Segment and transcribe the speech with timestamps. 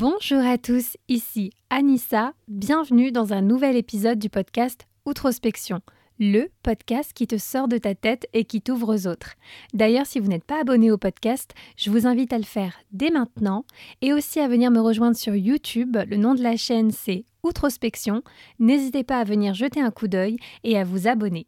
[0.00, 5.80] Bonjour à tous, ici Anissa, bienvenue dans un nouvel épisode du podcast Outrospection,
[6.18, 9.34] le podcast qui te sort de ta tête et qui t'ouvre aux autres.
[9.74, 13.10] D'ailleurs, si vous n'êtes pas abonné au podcast, je vous invite à le faire dès
[13.10, 13.66] maintenant
[14.00, 15.98] et aussi à venir me rejoindre sur YouTube.
[16.08, 18.22] Le nom de la chaîne c'est Outrospection.
[18.58, 21.46] N'hésitez pas à venir jeter un coup d'œil et à vous abonner.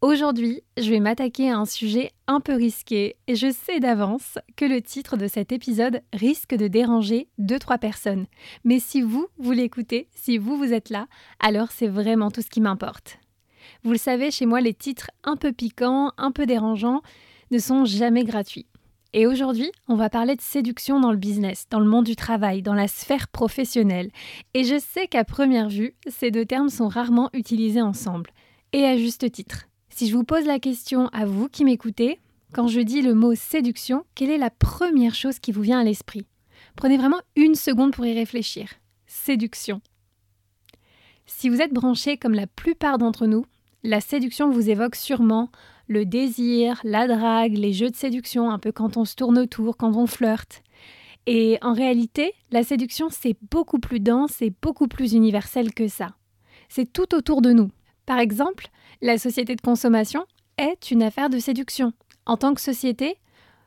[0.00, 4.64] Aujourd'hui, je vais m'attaquer à un sujet un peu risqué et je sais d'avance que
[4.64, 8.26] le titre de cet épisode risque de déranger 2-3 personnes.
[8.62, 11.08] Mais si vous, vous l'écoutez, si vous, vous êtes là,
[11.40, 13.18] alors c'est vraiment tout ce qui m'importe.
[13.82, 17.02] Vous le savez, chez moi, les titres un peu piquants, un peu dérangeants
[17.50, 18.66] ne sont jamais gratuits.
[19.14, 22.62] Et aujourd'hui, on va parler de séduction dans le business, dans le monde du travail,
[22.62, 24.12] dans la sphère professionnelle.
[24.54, 28.30] Et je sais qu'à première vue, ces deux termes sont rarement utilisés ensemble.
[28.72, 29.64] Et à juste titre.
[29.98, 32.20] Si je vous pose la question à vous qui m'écoutez,
[32.52, 35.82] quand je dis le mot séduction, quelle est la première chose qui vous vient à
[35.82, 36.24] l'esprit?
[36.76, 38.68] Prenez vraiment une seconde pour y réfléchir.
[39.08, 39.80] Séduction.
[41.26, 43.44] Si vous êtes branché comme la plupart d'entre nous,
[43.82, 45.50] la séduction vous évoque sûrement
[45.88, 49.76] le désir, la drague, les jeux de séduction, un peu quand on se tourne autour,
[49.76, 50.62] quand on flirte.
[51.26, 56.14] Et en réalité, la séduction, c'est beaucoup plus dense et beaucoup plus universel que ça.
[56.68, 57.72] C'est tout autour de nous.
[58.08, 58.68] Par exemple,
[59.02, 60.24] la société de consommation
[60.56, 61.92] est une affaire de séduction.
[62.24, 63.18] En tant que société,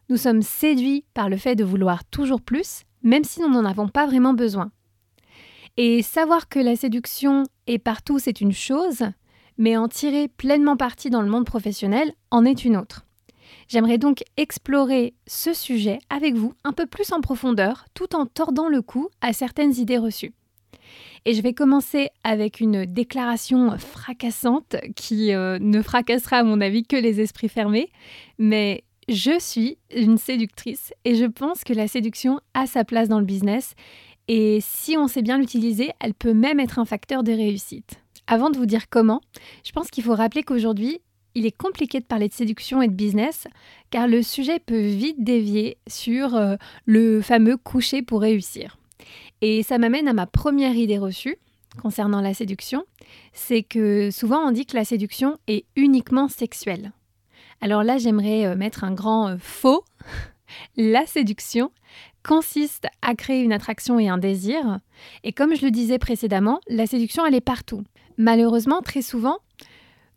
[0.09, 3.88] nous sommes séduits par le fait de vouloir toujours plus, même si nous n'en avons
[3.88, 4.72] pas vraiment besoin.
[5.78, 9.03] Et savoir que la séduction est partout, c'est une chose,
[9.59, 13.05] mais en tirer pleinement parti dans le monde professionnel en est une autre.
[13.67, 18.70] J'aimerais donc explorer ce sujet avec vous un peu plus en profondeur, tout en tordant
[18.70, 20.33] le cou à certaines idées reçues.
[21.25, 26.83] Et je vais commencer avec une déclaration fracassante qui euh, ne fracassera à mon avis
[26.83, 27.91] que les esprits fermés.
[28.39, 33.19] Mais je suis une séductrice et je pense que la séduction a sa place dans
[33.19, 33.75] le business.
[34.27, 37.99] Et si on sait bien l'utiliser, elle peut même être un facteur de réussite.
[38.25, 39.22] Avant de vous dire comment,
[39.64, 41.02] je pense qu'il faut rappeler qu'aujourd'hui,
[41.36, 43.48] il est compliqué de parler de séduction et de business
[43.92, 46.55] car le sujet peut vite dévier sur euh,
[46.86, 48.77] le fameux coucher pour réussir.
[49.41, 51.37] Et ça m'amène à ma première idée reçue
[51.81, 52.85] concernant la séduction,
[53.33, 56.91] c'est que souvent on dit que la séduction est uniquement sexuelle.
[57.61, 59.83] Alors là, j'aimerais euh, mettre un grand euh, faux.
[60.75, 61.71] La séduction
[62.23, 64.79] consiste à créer une attraction et un désir.
[65.23, 67.83] Et comme je le disais précédemment, la séduction, elle est partout.
[68.17, 69.37] Malheureusement, très souvent,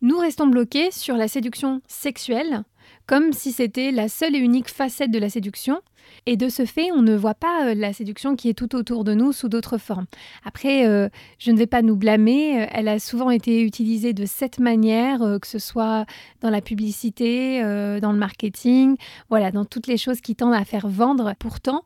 [0.03, 2.65] nous restons bloqués sur la séduction sexuelle,
[3.07, 5.81] comme si c'était la seule et unique facette de la séduction,
[6.27, 9.05] et de ce fait, on ne voit pas euh, la séduction qui est tout autour
[9.05, 10.07] de nous sous d'autres formes.
[10.45, 14.25] Après, euh, je ne vais pas nous blâmer, euh, elle a souvent été utilisée de
[14.25, 16.07] cette manière, que ce soit
[16.41, 17.61] dans la publicité,
[18.01, 18.97] dans le marketing,
[19.29, 21.35] voilà, dans toutes les choses qui tendent à faire vendre.
[21.39, 21.83] Pourtant,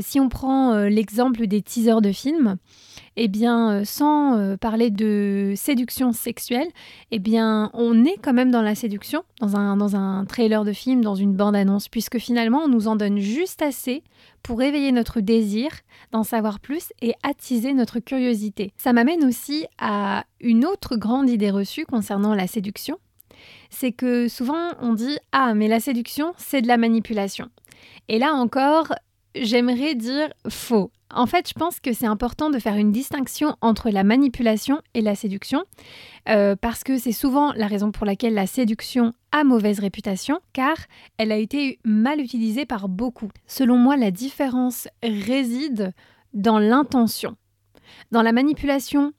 [0.00, 2.56] si on prend l'exemple des teasers de films,
[3.16, 6.68] eh bien, sans parler de séduction sexuelle,
[7.10, 10.72] eh bien, on est quand même dans la séduction, dans un, dans un trailer de
[10.72, 14.02] film, dans une bande-annonce, puisque finalement, on nous en donne juste assez
[14.42, 15.70] pour éveiller notre désir
[16.12, 18.72] d'en savoir plus et attiser notre curiosité.
[18.76, 22.98] Ça m'amène aussi à une autre grande idée reçue concernant la séduction,
[23.70, 27.48] c'est que souvent on dit Ah, mais la séduction, c'est de la manipulation.
[28.08, 28.92] Et là encore,
[29.34, 30.90] j'aimerais dire faux.
[31.12, 35.00] En fait, je pense que c'est important de faire une distinction entre la manipulation et
[35.00, 35.64] la séduction,
[36.28, 40.76] euh, parce que c'est souvent la raison pour laquelle la séduction a mauvaise réputation, car
[41.18, 43.30] elle a été mal utilisée par beaucoup.
[43.46, 45.92] Selon moi, la différence réside
[46.32, 47.36] dans l'intention.
[48.12, 49.12] Dans la manipulation,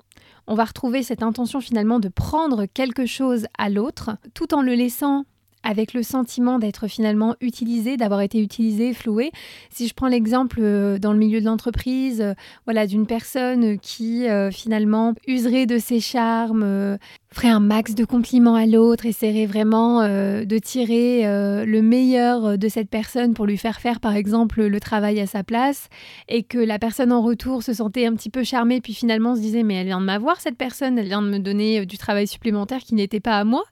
[0.47, 4.73] on va retrouver cette intention finalement de prendre quelque chose à l'autre, tout en le
[4.73, 5.25] laissant
[5.63, 9.31] avec le sentiment d'être finalement utilisé, d'avoir été utilisé, floué.
[9.69, 12.33] Si je prends l'exemple euh, dans le milieu de l'entreprise, euh,
[12.66, 16.97] voilà, d'une personne qui euh, finalement userait de ses charmes,
[17.34, 21.24] ferait un max de compliments à l'autre, essaierait vraiment de tirer
[21.66, 25.44] le meilleur de cette personne pour lui faire faire par exemple le travail à sa
[25.44, 25.88] place,
[26.28, 29.41] et que la personne en retour se sentait un petit peu charmée, puis finalement se
[29.41, 32.28] disait mais elle vient de m'avoir cette personne, elle vient de me donner du travail
[32.28, 33.64] supplémentaire qui n'était pas à moi,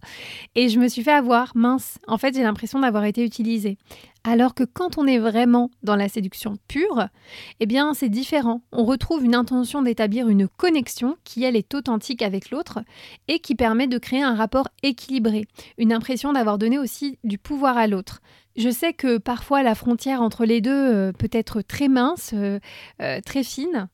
[0.55, 1.97] et je me suis fait avoir, mince.
[2.07, 3.77] En fait, j'ai l'impression d'avoir été utilisée.
[4.29, 7.07] Alors que quand on est vraiment dans la séduction pure,
[7.59, 8.61] eh bien, c'est différent.
[8.71, 12.77] On retrouve une intention d'établir une connexion qui, elle, est authentique avec l'autre
[13.27, 15.47] et qui permet de créer un rapport équilibré,
[15.79, 18.21] une impression d'avoir donné aussi du pouvoir à l'autre.
[18.55, 22.59] Je sais que parfois la frontière entre les deux euh, peut être très mince, euh,
[23.01, 23.89] euh, très fine.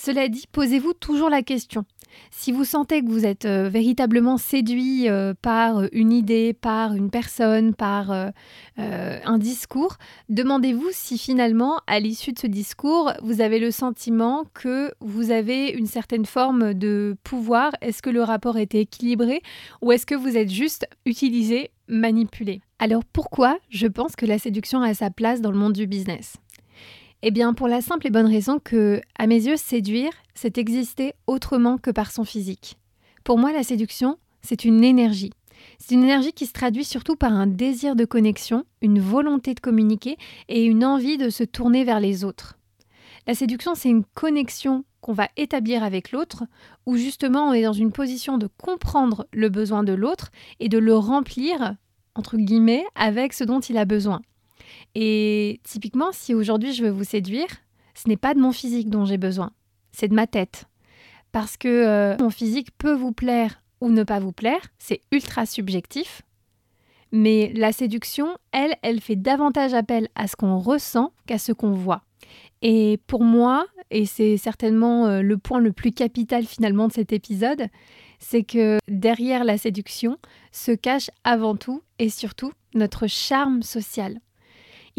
[0.00, 1.84] Cela dit, posez-vous toujours la question.
[2.30, 7.10] Si vous sentez que vous êtes euh, véritablement séduit euh, par une idée, par une
[7.10, 8.30] personne, par euh,
[8.76, 9.96] un discours,
[10.28, 15.70] demandez-vous si finalement, à l'issue de ce discours, vous avez le sentiment que vous avez
[15.70, 17.72] une certaine forme de pouvoir.
[17.80, 19.42] Est-ce que le rapport était équilibré
[19.82, 22.60] ou est-ce que vous êtes juste utilisé, manipulé?
[22.78, 26.36] Alors pourquoi je pense que la séduction a sa place dans le monde du business?
[27.22, 31.14] Eh bien, pour la simple et bonne raison que, à mes yeux, séduire, c'est exister
[31.26, 32.78] autrement que par son physique.
[33.24, 35.32] Pour moi, la séduction, c'est une énergie.
[35.78, 39.60] C'est une énergie qui se traduit surtout par un désir de connexion, une volonté de
[39.60, 40.16] communiquer
[40.48, 42.56] et une envie de se tourner vers les autres.
[43.26, 46.44] La séduction, c'est une connexion qu'on va établir avec l'autre,
[46.86, 50.30] où justement on est dans une position de comprendre le besoin de l'autre
[50.60, 51.74] et de le remplir,
[52.14, 54.22] entre guillemets, avec ce dont il a besoin.
[54.94, 57.48] Et typiquement, si aujourd'hui je veux vous séduire,
[57.94, 59.52] ce n'est pas de mon physique dont j'ai besoin,
[59.92, 60.66] c'est de ma tête.
[61.32, 65.46] Parce que euh, mon physique peut vous plaire ou ne pas vous plaire, c'est ultra
[65.46, 66.22] subjectif.
[67.10, 71.72] Mais la séduction, elle, elle fait davantage appel à ce qu'on ressent qu'à ce qu'on
[71.72, 72.02] voit.
[72.60, 77.12] Et pour moi, et c'est certainement euh, le point le plus capital finalement de cet
[77.12, 77.68] épisode,
[78.18, 80.18] c'est que derrière la séduction
[80.52, 84.18] se cache avant tout et surtout notre charme social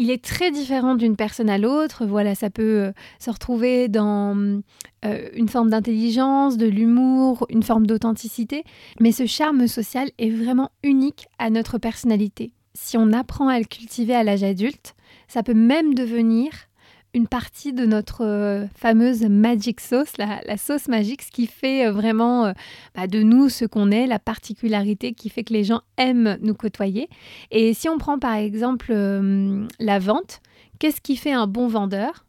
[0.00, 2.06] il est très différent d'une personne à l'autre.
[2.06, 4.34] Voilà, ça peut euh, se retrouver dans
[5.04, 8.64] euh, une forme d'intelligence, de l'humour, une forme d'authenticité.
[8.98, 12.54] Mais ce charme social est vraiment unique à notre personnalité.
[12.72, 14.94] Si on apprend à le cultiver à l'âge adulte,
[15.28, 16.50] ça peut même devenir
[17.12, 21.92] une partie de notre euh, fameuse magic sauce, la, sauce magique, ce qui fait euh,
[21.92, 22.52] vraiment euh,
[22.94, 26.54] bah, de nous ce qu'on est, la particularité qui fait que les gens aiment nous
[26.54, 27.08] côtoyer.
[27.50, 30.40] Et si on prend par exemple la vente,
[30.78, 32.26] qu'est-ce qui fait un bon vendeur?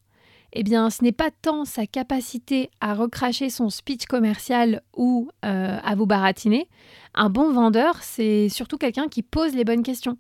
[0.53, 5.95] Eh bien, ce n'est pas tant sa capacité à recracher son speech commercial ou à
[5.95, 6.67] vous baratiner.
[7.13, 10.17] Un bon vendeur, c'est surtout quelqu'un qui pose les bonnes questions,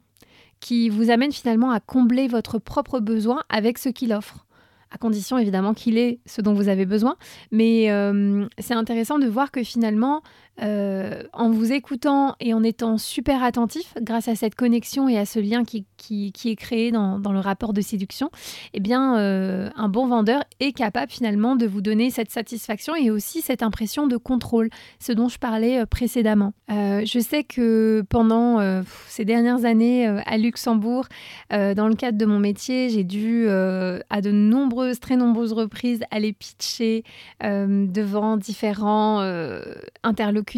[0.61, 4.45] qui vous amène finalement à combler votre propre besoin avec ce qu'il offre
[4.91, 7.15] à condition évidemment qu'il ait ce dont vous avez besoin.
[7.51, 10.21] Mais euh, c'est intéressant de voir que finalement,
[10.61, 15.25] euh, en vous écoutant et en étant super attentif, grâce à cette connexion et à
[15.25, 18.29] ce lien qui, qui, est créé dans, dans, le rapport de séduction,
[18.73, 23.11] eh bien, euh, un bon vendeur est capable finalement de vous donner cette satisfaction et
[23.11, 24.69] aussi cette impression de contrôle,
[24.99, 26.53] ce dont je parlais précédemment.
[26.69, 31.07] je sais que pendant ces dernières années à Luxembourg,
[31.49, 36.33] dans le cadre de mon métier, j'ai dû à de nombreux très nombreuses reprises, aller
[36.33, 37.03] pitcher
[37.43, 39.61] euh, devant différents euh,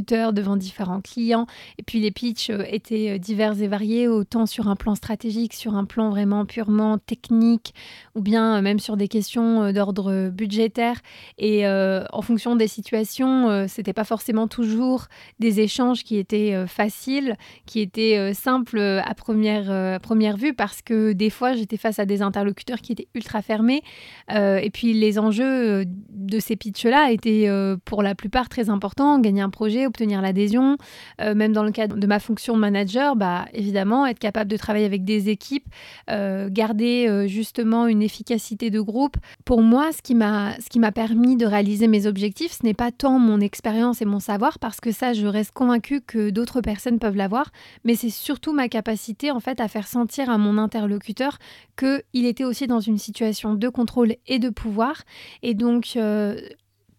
[0.01, 1.45] devant différents clients.
[1.77, 5.75] Et puis les pitchs euh, étaient divers et variés, autant sur un plan stratégique, sur
[5.75, 7.73] un plan vraiment purement technique,
[8.15, 10.99] ou bien même sur des questions d'ordre budgétaire.
[11.37, 15.05] Et en fonction des situations, c'était pas forcément toujours
[15.39, 17.35] des échanges qui étaient faciles,
[17.65, 22.21] qui étaient simples à première, première vue, parce que des fois j'étais face à des
[22.21, 23.83] interlocuteurs qui étaient ultra fermés,
[24.31, 28.69] euh, et puis les enjeux euh, de ces pitchs-là étaient euh, pour la plupart très
[28.69, 29.19] importants.
[29.19, 30.77] Gagner un projet, obtenir l'adhésion.
[31.19, 35.03] même dans le cadre de ma fonction manager, bah, évidemment, être capable de travailler avec
[35.03, 35.67] des équipes,
[36.07, 39.17] garder justement une efficacité de groupe.
[39.45, 43.39] Pour moi, ce qui m'a permis de réaliser mes objectifs, ce n'est pas tant mon
[43.39, 47.51] expérience et mon savoir, parce que ça, je reste convaincue que d'autres personnes peuvent l'avoir,
[47.83, 51.37] mais c'est surtout ma capacité en fait à faire sentir à mon interlocuteur
[51.77, 55.03] qu'il était aussi dans une situation de contrôle et de pouvoir.
[55.41, 56.39] Et donc, euh,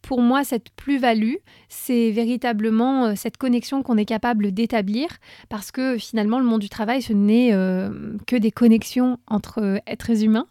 [0.04, 1.36] pour moi, cette plus-value,
[1.68, 5.08] c'est véritablement euh, cette connexion qu'on est capable d'établir,
[5.48, 10.22] parce que finalement, le monde du travail, ce n'est euh, que des connexions entre êtres
[10.22, 10.46] humains.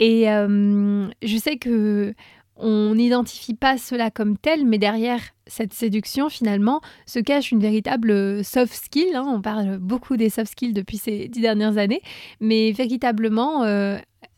[0.00, 2.14] Et je sais que
[2.56, 8.44] on n'identifie pas cela comme tel, mais derrière cette séduction, finalement, se cache une véritable
[8.44, 9.14] soft skill.
[9.14, 9.24] Hein.
[9.26, 12.00] On parle beaucoup des soft skills depuis ces dix dernières années,
[12.40, 13.62] mais véritablement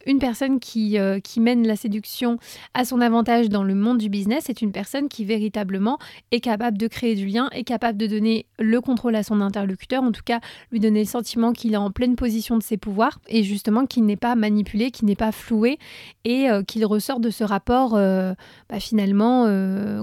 [0.06, 2.38] une personne qui, euh, qui, mène la séduction
[2.74, 5.98] à son avantage dans le monde du business est une personne qui véritablement
[6.30, 10.02] est capable de créer du lien, est capable de donner le contrôle à son interlocuteur,
[10.02, 10.40] en tout cas
[10.70, 14.04] lui donner le sentiment qu'il est en pleine position de ses pouvoirs et justement qu'il
[14.04, 15.78] n'est pas manipulé, qu'il n'est pas floué
[16.24, 18.34] et euh, qu'il ressort de ce rapport euh,
[18.68, 19.20] bah, finalement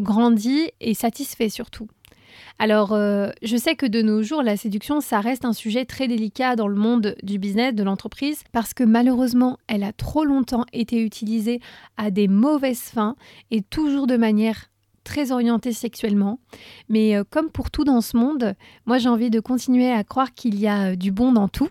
[0.02, 1.88] grandi et satisfait surtout.
[2.60, 6.08] Alors, euh, je sais que de nos jours, la séduction, ça reste un sujet très
[6.08, 10.66] délicat dans le monde du business, de l'entreprise, parce que malheureusement, elle a trop longtemps
[10.74, 11.60] été utilisée
[11.98, 13.16] à des mauvaises fins
[13.52, 14.72] et toujours de manière
[15.04, 16.40] très orientée sexuellement.
[16.90, 20.34] Mais euh, comme pour tout dans ce monde, moi j'ai envie de continuer à croire
[20.34, 21.70] qu'il y a euh, du bon dans tout.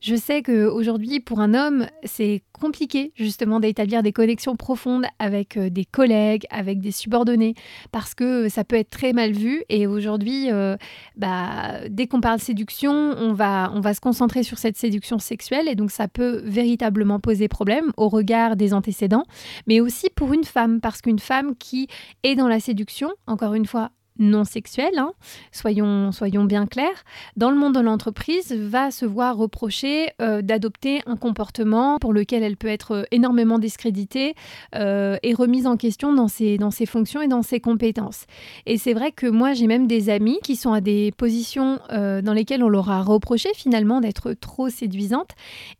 [0.00, 5.68] Je sais qu'aujourd'hui, pour un homme, c'est compliqué justement d'établir des connexions profondes avec euh,
[5.68, 7.54] des collègues, avec des subordonnés,
[7.90, 9.64] parce que ça peut être très mal vu.
[9.68, 10.76] Et aujourd'hui, euh,
[11.16, 15.90] bah, dès qu'on parle séduction, on va se concentrer sur cette séduction sexuelle, et donc
[15.90, 19.24] ça peut véritablement poser problème au regard des antécédents,
[19.66, 21.88] mais aussi pour une femme, parce qu'une femme qui
[22.22, 25.12] est dans la séduction, encore une fois, non sexuelle, hein,
[25.52, 27.04] soyons, soyons bien clairs,
[27.36, 32.42] dans le monde de l'entreprise, va se voir reprocher euh, d'adopter un comportement pour lequel
[32.42, 34.34] elle peut être euh, énormément discréditée
[34.74, 38.26] euh, et remise en question dans ses, dans ses fonctions et dans ses compétences.
[38.66, 42.32] Et c'est vrai que moi, j'ai même des amis qui sont à des positions dans
[42.32, 45.30] lesquelles on leur a reproché finalement d'être trop séduisante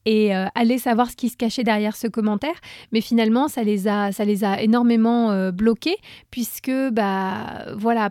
[0.04, 2.54] et aller savoir ce qui se cachait derrière ce commentaire,
[2.92, 5.96] mais finalement, ça les a, ça les a énormément bloqués
[6.30, 8.10] puisque, bah, voilà,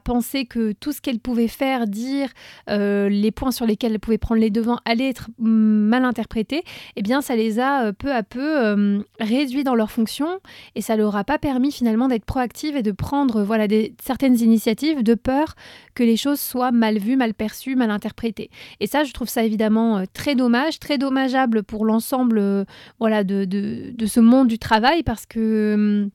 [0.50, 2.30] que tout ce qu'elle pouvait faire, dire,
[2.70, 6.64] euh, les points sur lesquels elle pouvait prendre les devants allaient être mm, mal interprétés,
[6.96, 10.28] eh bien ça les a euh, peu à peu euh, réduits dans leur fonction
[10.76, 14.40] et ça leur a pas permis finalement d'être proactive et de prendre voilà des, certaines
[14.40, 15.56] initiatives de peur
[15.96, 18.50] que les choses soient mal vues, mal perçues, mal interprétées.
[18.80, 22.66] Et ça, je trouve ça évidemment très dommage, très dommageable pour l'ensemble
[23.00, 26.10] voilà de, de, de, ce monde du travail parce que mm,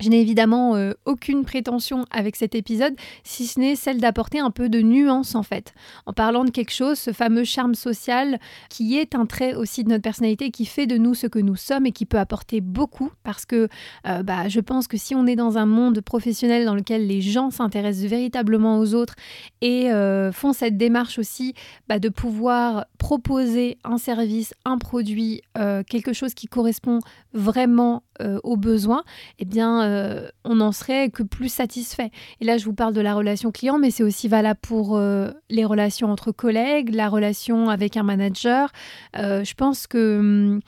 [0.00, 4.50] je n'ai évidemment euh, aucune prétention avec cet épisode, si ce n'est celle d'apporter un
[4.50, 5.74] peu de nuance en fait,
[6.06, 8.38] en parlant de quelque chose, ce fameux charme social
[8.68, 11.56] qui est un trait aussi de notre personnalité, qui fait de nous ce que nous
[11.56, 13.68] sommes et qui peut apporter beaucoup, parce que
[14.06, 17.20] euh, bah, je pense que si on est dans un monde professionnel dans lequel les
[17.20, 19.14] gens s'intéressent véritablement aux autres
[19.62, 21.54] et euh, font cette démarche aussi
[21.88, 25.42] bah, de pouvoir proposer un service, un produit,
[25.88, 27.00] quelque chose qui correspond
[27.32, 28.02] vraiment
[28.42, 29.02] aux besoins,
[29.38, 32.10] eh bien euh, on n'en serait que plus satisfait.
[32.40, 35.30] Et là, je vous parle de la relation client, mais c'est aussi valable pour euh,
[35.50, 38.70] les relations entre collègues, la relation avec un manager.
[39.16, 40.60] Euh, je pense que hum,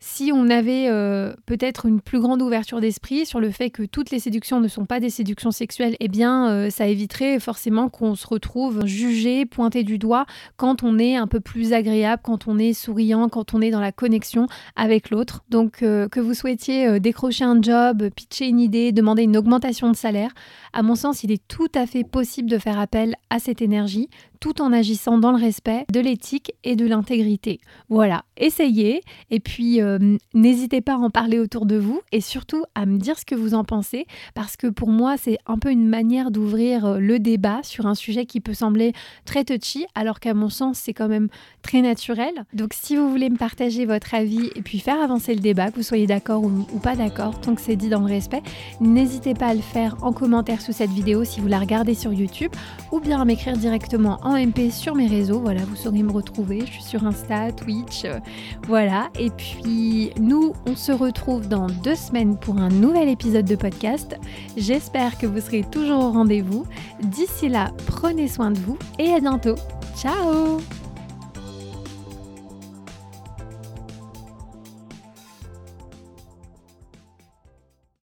[0.00, 4.10] si on avait euh, peut-être une plus grande ouverture d'esprit sur le fait que toutes
[4.10, 8.14] les séductions ne sont pas des séductions sexuelles, eh bien, euh, ça éviterait forcément qu'on
[8.14, 10.26] se retrouve jugé, pointé du doigt
[10.56, 13.80] quand on est un peu plus agréable, quand on est souriant, quand on est dans
[13.80, 15.42] la connexion avec l'autre.
[15.48, 19.96] Donc, euh, que vous souhaitiez décrocher un job, pitcher une idée, demander une augmentation de
[19.96, 20.30] salaire,
[20.72, 24.08] à mon sens, il est tout à fait possible de faire appel à cette énergie
[24.40, 27.60] tout en agissant dans le respect de l'éthique et de l'intégrité.
[27.88, 32.64] Voilà, essayez et puis euh, n'hésitez pas à en parler autour de vous et surtout
[32.74, 35.70] à me dire ce que vous en pensez parce que pour moi c'est un peu
[35.70, 38.92] une manière d'ouvrir euh, le débat sur un sujet qui peut sembler
[39.24, 41.28] très touchy alors qu'à mon sens c'est quand même
[41.62, 42.32] très naturel.
[42.52, 45.76] Donc si vous voulez me partager votre avis et puis faire avancer le débat, que
[45.76, 48.42] vous soyez d'accord ou, ou pas d'accord, tant que c'est dit dans le respect,
[48.80, 52.12] n'hésitez pas à le faire en commentaire sous cette vidéo si vous la regardez sur
[52.12, 52.52] YouTube
[52.92, 55.40] ou bien à m'écrire directement MP sur mes réseaux.
[55.40, 56.60] Voilà, vous saurez me retrouver.
[56.60, 58.04] Je suis sur Insta, Twitch.
[58.04, 58.18] Euh,
[58.66, 59.08] voilà.
[59.18, 64.16] Et puis, nous, on se retrouve dans deux semaines pour un nouvel épisode de podcast.
[64.56, 66.66] J'espère que vous serez toujours au rendez-vous.
[67.02, 69.56] D'ici là, prenez soin de vous et à bientôt.
[69.96, 70.58] Ciao